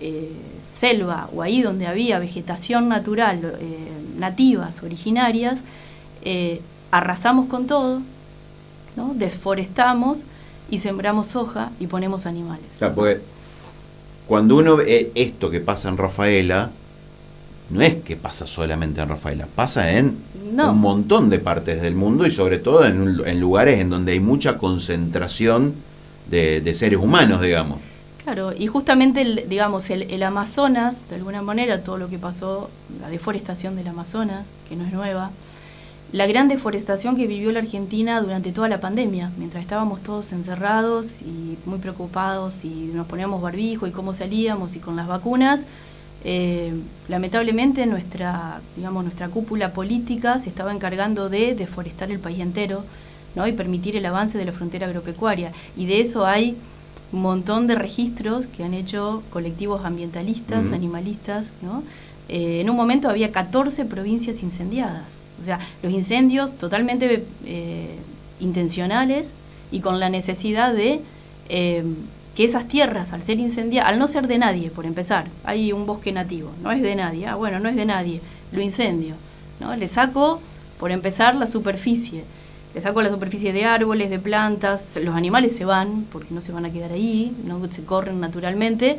eh, 0.00 0.32
selva 0.60 1.28
o 1.34 1.42
ahí 1.42 1.62
donde 1.62 1.86
había 1.86 2.18
vegetación 2.18 2.88
natural, 2.88 3.56
eh, 3.58 3.88
nativas, 4.18 4.82
originarias, 4.82 5.60
arrasamos 6.90 7.46
con 7.46 7.66
todo, 7.66 8.02
¿no? 8.96 9.14
desforestamos, 9.14 10.24
y 10.68 10.78
sembramos 10.78 11.28
soja 11.28 11.70
y 11.78 11.86
ponemos 11.86 12.26
animales. 12.26 12.66
Cuando 14.26 14.56
uno 14.56 14.76
ve 14.76 15.12
esto 15.14 15.50
que 15.50 15.60
pasa 15.60 15.88
en 15.88 15.96
Rafaela, 15.96 16.70
no 17.70 17.82
es 17.82 17.96
que 17.96 18.16
pasa 18.16 18.46
solamente 18.46 19.00
en 19.00 19.08
Rafaela, 19.08 19.46
pasa 19.54 19.90
en 19.98 20.16
un 20.56 20.78
montón 20.78 21.28
de 21.28 21.38
partes 21.38 21.82
del 21.82 21.94
mundo 21.94 22.26
y 22.26 22.30
sobre 22.30 22.58
todo 22.58 22.84
en, 22.86 23.40
lugares 23.40 23.80
en 23.80 23.90
donde 23.90 24.12
hay 24.12 24.20
mucha 24.20 24.58
concentración 24.58 25.74
de, 26.30 26.74
seres 26.74 26.98
humanos, 26.98 27.40
digamos. 27.40 27.78
Claro, 28.22 28.52
y 28.56 28.66
justamente, 28.66 29.22
el, 29.22 29.44
digamos, 29.48 29.88
el, 29.90 30.02
el, 30.02 30.22
Amazonas, 30.22 31.08
de 31.08 31.16
alguna 31.16 31.42
manera, 31.42 31.82
todo 31.82 31.96
lo 31.96 32.08
que 32.08 32.18
pasó, 32.18 32.70
la 33.00 33.08
deforestación 33.08 33.76
del 33.76 33.86
Amazonas, 33.86 34.46
que 34.68 34.74
no 34.74 34.84
es 34.84 34.92
nueva, 34.92 35.30
la 36.12 36.26
gran 36.26 36.48
deforestación 36.48 37.16
que 37.16 37.26
vivió 37.26 37.50
la 37.52 37.60
Argentina 37.60 38.20
durante 38.20 38.52
toda 38.52 38.68
la 38.68 38.80
pandemia, 38.80 39.32
mientras 39.36 39.62
estábamos 39.62 40.02
todos 40.02 40.32
encerrados 40.32 41.20
y 41.20 41.58
muy 41.66 41.78
preocupados 41.78 42.64
y 42.64 42.90
nos 42.94 43.06
poníamos 43.06 43.42
barbijo 43.42 43.86
y 43.86 43.90
cómo 43.90 44.14
salíamos 44.14 44.76
y 44.76 44.78
con 44.78 44.94
las 44.94 45.08
vacunas, 45.08 45.66
eh, 46.28 46.72
lamentablemente 47.06 47.86
nuestra, 47.86 48.60
digamos, 48.74 49.04
nuestra 49.04 49.28
cúpula 49.28 49.72
política 49.72 50.40
se 50.40 50.48
estaba 50.48 50.72
encargando 50.72 51.28
de 51.28 51.54
deforestar 51.54 52.10
el 52.10 52.18
país 52.18 52.40
entero 52.40 52.82
¿no? 53.36 53.46
y 53.46 53.52
permitir 53.52 53.94
el 53.94 54.04
avance 54.06 54.36
de 54.36 54.44
la 54.44 54.50
frontera 54.50 54.88
agropecuaria. 54.88 55.52
Y 55.76 55.86
de 55.86 56.00
eso 56.00 56.26
hay 56.26 56.56
un 57.12 57.22
montón 57.22 57.68
de 57.68 57.76
registros 57.76 58.46
que 58.46 58.64
han 58.64 58.74
hecho 58.74 59.22
colectivos 59.30 59.84
ambientalistas, 59.84 60.72
animalistas. 60.72 61.52
¿no? 61.62 61.84
Eh, 62.28 62.60
en 62.60 62.70
un 62.70 62.74
momento 62.74 63.08
había 63.08 63.30
14 63.30 63.84
provincias 63.84 64.42
incendiadas. 64.42 65.18
O 65.40 65.44
sea, 65.44 65.60
los 65.80 65.92
incendios 65.92 66.58
totalmente 66.58 67.22
eh, 67.44 67.94
intencionales 68.40 69.30
y 69.70 69.78
con 69.78 70.00
la 70.00 70.10
necesidad 70.10 70.74
de 70.74 71.02
que 72.36 72.44
esas 72.44 72.68
tierras, 72.68 73.14
al 73.14 73.22
ser 73.22 73.40
incendiadas, 73.40 73.90
al 73.90 73.98
no 73.98 74.08
ser 74.08 74.28
de 74.28 74.36
nadie, 74.36 74.70
por 74.70 74.84
empezar, 74.84 75.26
hay 75.42 75.72
un 75.72 75.86
bosque 75.86 76.12
nativo, 76.12 76.50
no 76.62 76.70
es 76.70 76.82
de 76.82 76.94
nadie, 76.94 77.26
ah, 77.26 77.34
bueno, 77.34 77.58
no 77.60 77.70
es 77.70 77.76
de 77.76 77.86
nadie, 77.86 78.20
lo 78.52 78.60
incendio, 78.60 79.14
¿no? 79.58 79.74
Le 79.74 79.88
saco, 79.88 80.40
por 80.78 80.90
empezar, 80.90 81.34
la 81.34 81.46
superficie, 81.46 82.24
le 82.74 82.80
saco 82.82 83.00
la 83.00 83.08
superficie 83.08 83.54
de 83.54 83.64
árboles, 83.64 84.10
de 84.10 84.18
plantas, 84.18 84.98
los 85.02 85.14
animales 85.14 85.56
se 85.56 85.64
van, 85.64 86.04
porque 86.12 86.34
no 86.34 86.42
se 86.42 86.52
van 86.52 86.66
a 86.66 86.70
quedar 86.70 86.92
ahí, 86.92 87.34
no 87.44 87.66
se 87.72 87.82
corren 87.84 88.20
naturalmente, 88.20 88.98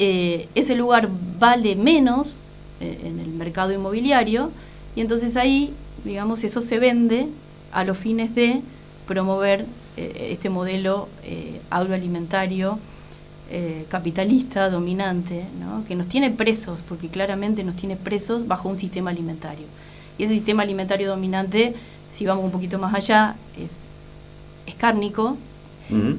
eh, 0.00 0.48
ese 0.56 0.74
lugar 0.74 1.08
vale 1.38 1.76
menos 1.76 2.36
en 2.80 3.20
el 3.20 3.28
mercado 3.28 3.72
inmobiliario, 3.72 4.50
y 4.96 5.02
entonces 5.02 5.36
ahí, 5.36 5.72
digamos, 6.04 6.42
eso 6.42 6.62
se 6.62 6.80
vende 6.80 7.28
a 7.70 7.84
los 7.84 7.96
fines 7.96 8.34
de 8.34 8.60
promover 9.06 9.60
eh, 9.60 9.66
este 9.96 10.50
modelo 10.50 11.08
eh, 11.24 11.60
agroalimentario 11.70 12.78
eh, 13.50 13.84
capitalista, 13.88 14.70
dominante, 14.70 15.44
¿no? 15.58 15.84
que 15.84 15.96
nos 15.96 16.06
tiene 16.06 16.30
presos, 16.30 16.80
porque 16.88 17.08
claramente 17.08 17.64
nos 17.64 17.76
tiene 17.76 17.96
presos 17.96 18.46
bajo 18.46 18.68
un 18.68 18.78
sistema 18.78 19.10
alimentario. 19.10 19.66
Y 20.18 20.24
ese 20.24 20.34
sistema 20.34 20.62
alimentario 20.62 21.08
dominante, 21.08 21.74
si 22.10 22.26
vamos 22.26 22.44
un 22.44 22.50
poquito 22.52 22.78
más 22.78 22.94
allá, 22.94 23.34
es, 23.58 23.72
es 24.66 24.74
cárnico. 24.76 25.36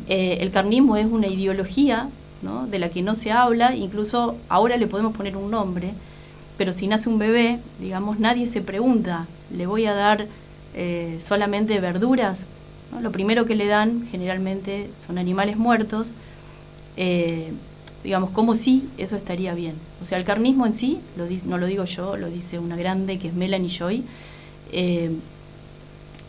el 0.10 0.52
carnismo 0.52 0.98
es 0.98 1.06
una 1.06 1.28
ideología 1.28 2.10
¿no? 2.42 2.68
de 2.68 2.80
la 2.80 2.90
que 2.90 3.02
no 3.02 3.16
se 3.16 3.32
habla, 3.32 3.76
incluso 3.76 4.36
ahora 4.50 4.76
le 4.78 4.88
podemos 4.88 5.16
poner 5.16 5.38
un 5.38 5.52
nombre, 5.52 5.94
pero 6.58 6.74
si 6.74 6.88
nace 6.88 7.10
un 7.10 7.18
bebé, 7.18 7.60
digamos, 7.80 8.20
nadie 8.20 8.48
se 8.48 8.62
pregunta, 8.62 9.26
¿le 9.56 9.66
voy 9.66 9.86
a 9.86 9.94
dar 9.94 10.28
eh, 10.76 11.20
solamente 11.26 11.80
verduras? 11.80 12.46
Lo 13.00 13.12
primero 13.12 13.46
que 13.46 13.56
le 13.56 13.68
dan 13.68 14.08
generalmente 14.12 14.90
son 15.06 15.18
animales 15.18 15.58
muertos, 15.58 16.14
eh, 16.98 17.52
digamos, 18.04 18.32
como 18.32 18.56
si 18.56 18.90
eso 18.98 19.16
estaría 19.16 19.54
bien. 19.54 19.76
O 20.02 20.06
sea, 20.06 20.18
el 20.18 20.26
carnismo 20.26 20.66
en 20.66 20.74
sí, 20.74 21.00
lo 21.16 21.26
no 21.46 21.58
lo 21.58 21.68
digo 21.68 21.86
yo, 21.86 22.18
lo 22.18 22.30
dice 22.30 22.60
una 22.60 22.76
grande 22.76 23.18
que 23.18 23.30
es 23.30 23.34
Melanie 23.34 23.70
Joy, 23.70 24.04
eh, 24.72 25.12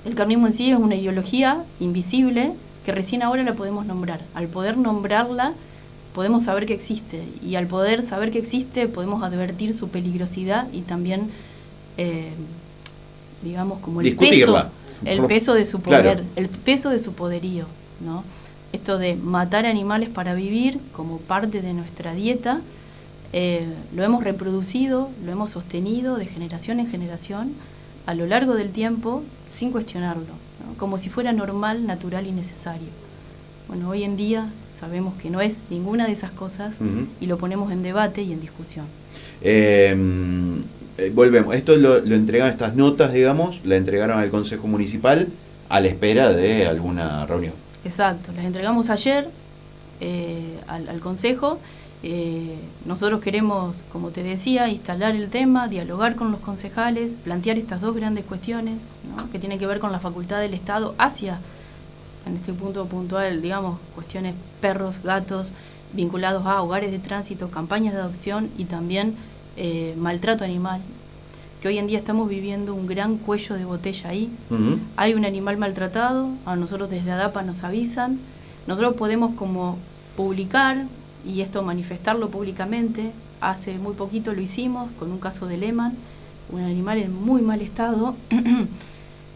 el 0.05 0.15
carnismo 0.15 0.47
en 0.47 0.53
sí 0.53 0.71
es 0.71 0.79
una 0.79 0.95
ideología 0.95 1.65
invisible 1.81 2.53
que 2.85 2.93
recién 2.93 3.23
ahora 3.23 3.43
la 3.43 3.55
podemos 3.55 3.87
nombrar. 3.87 4.21
Al 4.35 4.49
poder 4.49 4.77
nombrarla, 4.77 5.53
podemos 6.15 6.45
saber 6.45 6.67
que 6.67 6.75
existe. 6.75 7.23
Y 7.45 7.55
al 7.55 7.67
poder 7.67 8.03
saber 8.03 8.33
que 8.33 8.39
existe 8.39 8.89
podemos 8.89 9.23
advertir 9.23 9.75
su 9.75 9.89
peligrosidad 9.89 10.67
y 10.73 10.83
también 10.83 11.31
eh, 11.97 12.33
digamos 13.43 13.79
como 13.79 14.01
el 14.01 14.17
peso 14.17 14.71
el 15.05 15.25
peso 15.27 15.55
de 15.55 15.67
su 15.67 15.81
poder 15.81 16.25
el 16.37 16.49
peso 16.49 16.91
de 16.91 16.99
su 16.99 17.13
poderío 17.13 17.67
no 18.05 18.25
esto 18.73 18.99
de 18.99 19.17
matar 19.17 19.67
animales 19.67 20.09
para 20.09 20.35
vivir 20.35 20.79
como 20.93 21.19
parte 21.19 21.61
de 21.61 21.75
nuestra 21.75 22.15
dieta 22.15 22.61
eh, 23.33 23.65
lo 23.97 24.05
hemos 24.05 24.25
reproducido, 24.25 25.11
lo 25.25 25.33
hemos 25.33 25.53
sostenido 25.53 26.17
de 26.17 26.27
generación 26.27 26.81
en 26.81 26.89
generación 26.89 27.53
a 28.05 28.15
lo 28.15 28.27
largo 28.27 28.55
del 28.55 28.71
tiempo 28.71 29.23
sin 29.51 29.73
cuestionarlo, 29.73 30.35
como 30.77 30.99
si 30.99 31.09
fuera 31.09 31.33
normal, 31.33 31.87
natural 31.87 32.27
y 32.27 32.33
necesario. 32.33 32.89
Bueno, 33.69 33.89
hoy 33.89 34.03
en 34.03 34.17
día 34.17 34.51
sabemos 34.71 35.15
que 35.15 35.31
no 35.31 35.41
es 35.41 35.63
ninguna 35.71 36.07
de 36.07 36.13
esas 36.13 36.31
cosas 36.31 36.77
y 37.21 37.27
lo 37.27 37.39
ponemos 37.39 37.73
en 37.73 37.83
debate 37.83 38.23
y 38.23 38.33
en 38.33 38.41
discusión. 38.41 38.85
Em, 39.41 40.63
eh, 40.99 41.11
volvemos, 41.15 41.55
esto 41.55 41.77
lo, 41.77 42.01
lo, 42.01 42.15
entregaron, 42.15 42.53
estas 42.53 42.75
notas, 42.75 43.13
digamos, 43.13 43.61
la 43.65 43.77
entregaron 43.77 44.19
al 44.19 44.31
Consejo 44.31 44.67
Municipal 44.67 45.29
a 45.69 45.81
la 45.81 45.89
espera 45.89 46.33
de 46.33 46.67
alguna 46.67 47.25
reunión. 47.27 47.55
Exacto, 47.85 48.31
las 48.37 48.45
entregamos 48.45 48.91
ayer 48.91 49.29
eh, 50.01 50.59
al, 50.67 51.01
Consejo. 51.01 51.59
Eh, 52.03 52.57
nosotros 52.85 53.21
queremos, 53.21 53.85
como 53.91 54.11
te 54.11 54.23
decía, 54.23 54.69
instalar 54.69 55.17
el 55.17 55.29
tema, 55.29 55.69
dialogar 55.69 56.15
con 56.15 56.31
los 56.31 56.41
concejales, 56.41 57.13
plantear 57.25 57.57
estas 57.57 57.81
dos 57.81 57.95
grandes 57.95 58.25
cuestiones 58.25 58.79
que 59.31 59.39
tienen 59.39 59.59
que 59.59 59.67
ver 59.67 59.79
con 59.79 59.93
la 59.93 60.01
facultad 60.01 60.41
del 60.41 60.55
Estado 60.55 60.95
hacia, 60.99 61.39
en 62.27 62.37
este 62.37 62.53
punto 62.53 62.87
puntual, 62.87 63.41
digamos, 63.41 63.79
cuestiones 63.95 64.35
perros, 64.61 65.03
gatos, 65.03 65.53
vinculados 65.93 66.45
a 66.47 66.63
hogares 66.63 66.91
de 66.91 66.99
tránsito, 66.99 67.49
campañas 67.51 67.95
de 67.95 68.01
adopción 68.01 68.51
y 68.59 68.65
también 68.65 69.15
eh, 69.57 69.95
maltrato 69.97 70.45
animal, 70.45 70.81
que 71.61 71.69
hoy 71.69 71.79
en 71.79 71.87
día 71.87 71.99
estamos 71.99 72.29
viviendo 72.29 72.75
un 72.75 72.87
gran 72.87 73.17
cuello 73.19 73.55
de 73.55 73.65
botella 73.65 74.11
ahí. 74.11 74.31
Hay 74.97 75.15
un 75.15 75.25
animal 75.25 75.57
maltratado, 75.57 76.29
a 76.45 76.57
nosotros 76.57 76.91
desde 76.91 77.13
ADAPA 77.13 77.43
nos 77.43 77.63
avisan, 77.63 78.19
nosotros 78.67 78.95
podemos 78.95 79.35
como 79.35 79.79
publicar 80.17 80.87
y 81.27 81.41
esto 81.41 81.63
manifestarlo 81.63 82.31
públicamente. 82.31 83.13
Hace 83.41 83.79
muy 83.79 83.95
poquito 83.95 84.33
lo 84.33 84.41
hicimos 84.41 84.91
con 84.99 85.11
un 85.11 85.19
caso 85.19 85.47
de 85.47 85.57
Lehman, 85.57 85.95
un 86.51 86.61
animal 86.61 86.99
en 86.99 87.15
muy 87.15 87.43
mal 87.43 87.61
estado. 87.61 88.15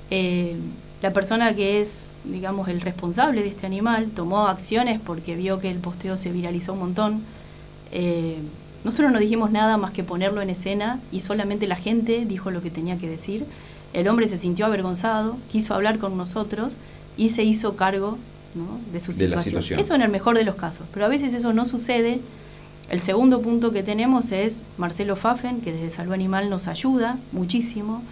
Eh, 0.08 0.54
la 1.02 1.12
persona 1.12 1.52
que 1.56 1.80
es, 1.80 2.04
digamos, 2.25 2.68
el 2.68 2.80
responsable 2.80 3.42
de 3.42 3.49
este 3.49 3.66
animal 3.66 4.11
tomó 4.14 4.46
acciones 4.46 5.00
porque 5.04 5.35
vio 5.35 5.58
que 5.58 5.68
el 5.68 5.78
posteo 5.78 6.16
se 6.16 6.30
viralizó 6.30 6.75
un 6.75 6.78
montón. 6.78 7.23
Eh, 7.90 8.38
nosotros 8.87 9.11
no 9.11 9.19
dijimos 9.19 9.50
nada 9.50 9.76
más 9.78 9.90
que 9.90 10.05
ponerlo 10.05 10.40
en 10.43 10.49
escena 10.49 11.00
y 11.11 11.21
solamente 11.21 11.66
la 11.66 11.75
gente 11.75 12.25
dijo 12.25 12.52
lo 12.52 12.62
que 12.62 12.71
tenía 12.71 12.97
que 12.97 13.09
decir. 13.09 13.45
El 13.93 14.07
hombre 14.07 14.28
se 14.28 14.38
sintió 14.38 14.64
avergonzado, 14.64 15.37
quiso 15.50 15.75
hablar 15.75 15.99
con 15.99 16.16
nosotros 16.16 16.76
y 17.16 17.31
se 17.31 17.43
hizo 17.43 17.75
cargo 17.75 18.16
de 18.93 19.00
su 19.00 19.12
situación. 19.12 19.81
Eso 19.81 19.97
en 19.97 20.02
el 20.02 20.09
mejor 20.09 20.38
de 20.38 20.45
los 20.45 20.55
casos, 20.55 20.87
pero 20.95 21.05
a 21.05 21.09
veces 21.09 21.35
eso 21.35 21.52
no 21.52 21.64
sucede. 21.64 22.21
El 22.88 23.00
segundo 23.00 23.43
punto 23.43 23.73
que 23.73 23.83
tenemos 23.83 24.31
es 24.31 24.62
Marcelo 24.78 25.16
Fafen, 25.16 25.62
que 25.62 25.73
desde 25.73 25.90
Salud 25.90 26.12
Animal 26.12 26.49
nos 26.49 26.69
ayuda 26.69 27.19
muchísimo. 27.33 28.05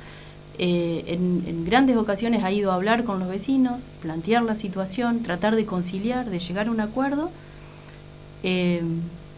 Eh, 0.58 1.04
en, 1.06 1.64
grandes 1.64 1.96
ocasiones 1.96 2.42
ha 2.42 2.50
ido 2.50 2.72
a 2.72 2.74
hablar 2.74 3.04
con 3.04 3.20
los 3.20 3.28
vecinos, 3.28 3.82
plantear 4.02 4.42
la 4.42 4.56
situación, 4.56 5.22
tratar 5.22 5.54
de 5.54 5.66
conciliar, 5.66 6.28
de 6.28 6.40
llegar 6.40 6.66
a 6.66 6.72
un 6.72 6.80
acuerdo. 6.80 7.30
Eh, 8.42 8.82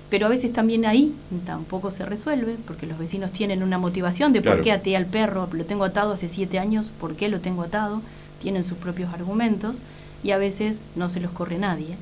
pero 0.09 0.27
a 0.27 0.29
veces 0.29 0.53
también 0.53 0.87
ahí 0.87 1.13
tampoco 1.45 1.91
se 1.91 2.05
resuelve, 2.05 2.57
porque 2.67 2.87
los 2.87 2.99
vecinos 2.99 3.33
tienen 3.33 3.63
una 3.63 3.79
motivación 3.79 4.33
de 4.33 4.41
por 4.43 4.63
qué 4.63 4.73
até 4.73 4.97
al 4.97 5.07
perro, 5.07 5.49
lo 5.53 5.65
tengo 5.65 5.85
atado 5.85 6.13
hace 6.13 6.29
siete 6.29 6.59
años, 6.59 6.93
por 7.01 7.17
qué 7.17 7.29
lo 7.29 7.41
tengo 7.41 7.63
atado, 7.63 8.03
tienen 8.41 8.63
sus 8.63 8.79
propios 8.79 9.13
argumentos 9.13 9.79
y 10.23 10.31
a 10.31 10.39
veces 10.39 10.81
no 10.95 11.09
se 11.09 11.21
los 11.21 11.33
corre 11.33 11.59
nadie, 11.59 11.97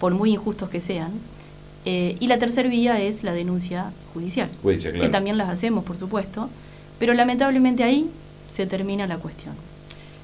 por 0.00 0.14
muy 0.14 0.32
injustos 0.32 0.70
que 0.70 0.80
sean. 0.80 1.12
Eh, 1.84 2.16
y 2.18 2.26
la 2.26 2.38
tercera 2.38 2.68
vía 2.68 3.00
es 3.00 3.22
la 3.22 3.32
denuncia 3.32 3.92
judicial, 4.12 4.50
que 4.62 5.08
también 5.08 5.38
las 5.38 5.48
hacemos, 5.48 5.84
por 5.84 5.96
supuesto, 5.96 6.50
pero 6.98 7.14
lamentablemente 7.14 7.84
ahí 7.84 8.10
se 8.50 8.66
termina 8.66 9.06
la 9.06 9.18
cuestión. 9.18 9.54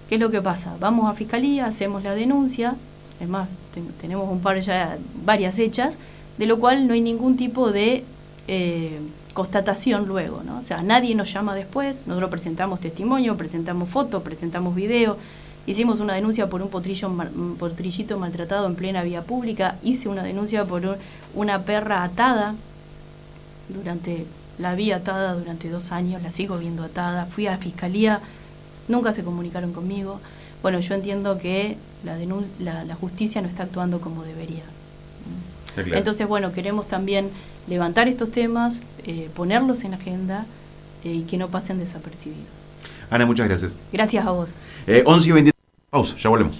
¿Qué 0.09 0.17
es 0.17 0.21
lo 0.21 0.31
que 0.31 0.43
pasa? 0.43 0.77
Vamos 0.81 1.09
a 1.09 1.15
fiscalía, 1.15 1.67
hacemos 1.67 2.03
la 2.03 2.15
denuncia, 2.15 2.75
es 3.21 3.29
más, 3.29 3.49
tenemos 4.01 4.29
un 4.31 4.41
par 4.41 4.59
ya, 4.59 4.99
varias 5.25 5.59
hechas, 5.59 5.97
de 6.39 6.47
lo 6.47 6.59
cual 6.59 6.87
no 6.87 6.95
hay 6.95 7.01
ningún 7.01 7.37
tipo 7.37 7.71
de 7.71 8.05
eh, 8.49 8.99
constatación 9.33 10.07
luego, 10.07 10.43
¿no? 10.45 10.59
O 10.59 10.63
sea, 10.63 10.83
nadie 10.83 11.15
nos 11.15 11.33
llama 11.33 11.55
después, 11.55 12.03
nosotros 12.07 12.31
presentamos 12.31 12.81
testimonio, 12.81 13.37
presentamos 13.37 13.89
fotos, 13.89 14.23
presentamos 14.23 14.75
video, 14.75 15.17
Hicimos 15.67 16.01
una 16.01 16.15
denuncia 16.15 16.51
por 16.51 16.61
un 16.61 16.69
potrillo, 16.69 17.11
potrillito 17.59 18.19
maltratado 18.19 18.67
en 18.67 18.75
plena 18.75 19.03
vía 19.03 19.23
pública. 19.23 19.77
Hice 19.83 20.11
una 20.11 20.23
denuncia 20.23 20.67
por 20.67 20.99
una 21.35 21.63
perra 21.63 22.05
atada 22.05 22.55
durante 23.71 24.27
la 24.59 24.75
vi 24.75 24.93
atada 24.93 25.35
durante 25.35 25.71
dos 25.71 25.91
años, 25.91 26.23
la 26.23 26.31
sigo 26.31 26.59
viendo 26.59 26.83
atada. 26.85 27.25
Fui 27.27 27.47
a 27.47 27.53
la 27.53 27.59
fiscalía, 27.59 28.21
nunca 28.89 29.15
se 29.15 29.25
comunicaron 29.25 29.73
conmigo. 29.73 30.21
Bueno, 30.61 30.81
yo 30.81 30.95
entiendo 30.95 31.39
que 31.39 31.79
la, 32.05 32.19
la, 32.85 32.95
justicia 32.95 33.41
no 33.41 33.49
está 33.49 33.63
actuando 33.63 34.03
como 34.03 34.23
debería. 34.23 34.65
Entonces, 35.77 36.27
bueno, 36.27 36.53
queremos 36.53 36.89
también 36.89 37.31
levantar 37.67 38.09
estos 38.09 38.31
temas, 38.31 38.81
eh, 39.07 39.29
ponerlos 39.35 39.85
en 39.85 39.95
agenda 39.95 40.47
eh, 41.05 41.13
y 41.13 41.23
que 41.23 41.37
no 41.37 41.49
pasen 41.49 41.79
desapercibidos. 41.79 42.45
Ana, 43.11 43.27
muchas 43.27 43.49
gracias. 43.49 43.77
Gracias 43.93 44.27
a 44.27 44.31
vos. 44.31 44.51
Eh, 44.87 45.03
11 45.07 45.29
y 45.29 45.33
23, 45.33 45.53
pausa, 45.91 46.17
ya 46.17 46.31
volvemos. 46.31 46.57